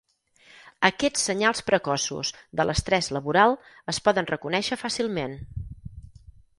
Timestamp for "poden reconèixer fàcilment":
4.09-5.41